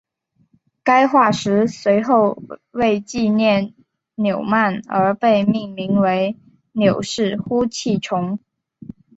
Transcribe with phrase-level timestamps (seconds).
[0.83, 3.75] 该化石随后为纪念
[4.15, 6.39] 纽曼而被命名为
[6.71, 8.39] 纽氏呼气虫。